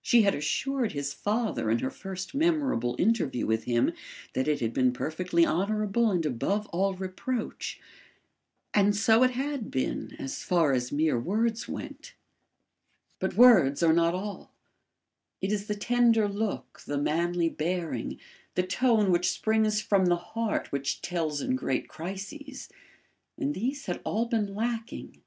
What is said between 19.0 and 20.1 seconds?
which springs from